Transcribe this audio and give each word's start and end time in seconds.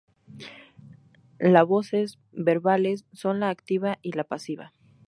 La 1.37 1.61
voces 1.61 2.17
verbales 2.31 3.05
son 3.13 3.39
la 3.39 3.49
activa 3.49 3.99
y 4.01 4.13
la 4.13 4.23
pasiva. 4.23 4.73